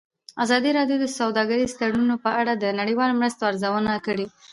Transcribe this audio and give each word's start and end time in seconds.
ازادي 0.43 0.71
راډیو 0.77 0.97
د 1.01 1.05
سوداګریز 1.19 1.71
تړونونه 1.79 2.15
په 2.23 2.29
اړه 2.39 2.53
د 2.55 2.65
نړیوالو 2.79 3.17
مرستو 3.21 3.47
ارزونه 3.51 3.93
کړې. 4.05 4.25